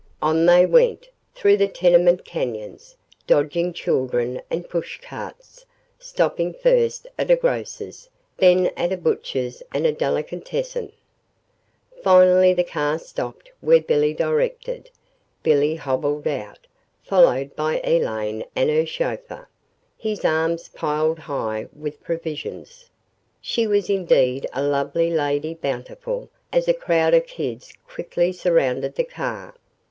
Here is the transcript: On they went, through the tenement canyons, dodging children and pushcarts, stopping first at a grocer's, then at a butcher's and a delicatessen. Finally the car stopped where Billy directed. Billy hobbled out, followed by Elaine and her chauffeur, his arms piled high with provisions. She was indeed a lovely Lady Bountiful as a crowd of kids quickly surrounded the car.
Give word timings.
On 0.19 0.47
they 0.47 0.65
went, 0.65 1.09
through 1.35 1.57
the 1.57 1.67
tenement 1.67 2.25
canyons, 2.25 2.95
dodging 3.27 3.71
children 3.71 4.41
and 4.49 4.67
pushcarts, 4.67 5.63
stopping 5.99 6.55
first 6.55 7.05
at 7.19 7.29
a 7.29 7.35
grocer's, 7.35 8.09
then 8.37 8.71
at 8.75 8.91
a 8.91 8.97
butcher's 8.97 9.61
and 9.71 9.85
a 9.85 9.91
delicatessen. 9.91 10.91
Finally 12.01 12.51
the 12.55 12.63
car 12.63 12.97
stopped 12.97 13.51
where 13.61 13.79
Billy 13.79 14.11
directed. 14.11 14.89
Billy 15.43 15.75
hobbled 15.75 16.25
out, 16.27 16.65
followed 17.03 17.55
by 17.55 17.79
Elaine 17.83 18.43
and 18.55 18.71
her 18.71 18.87
chauffeur, 18.87 19.47
his 19.99 20.25
arms 20.25 20.67
piled 20.69 21.19
high 21.19 21.67
with 21.79 22.01
provisions. 22.01 22.89
She 23.39 23.67
was 23.67 23.87
indeed 23.87 24.47
a 24.51 24.63
lovely 24.63 25.11
Lady 25.11 25.53
Bountiful 25.53 26.27
as 26.51 26.67
a 26.67 26.73
crowd 26.73 27.13
of 27.13 27.27
kids 27.27 27.71
quickly 27.87 28.31
surrounded 28.33 28.95
the 28.95 29.03
car. 29.03 29.53